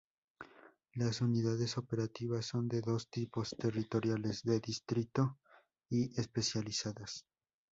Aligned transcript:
Las 0.95 1.21
Unidades 1.21 1.77
Operativas 1.77 2.47
son 2.47 2.67
de 2.67 2.81
dos 2.81 3.07
tipos: 3.11 3.55
territoriales 3.59 4.41
de 4.41 4.59
distrito 4.59 5.37
y 5.91 6.19
especializadas. 6.19 7.27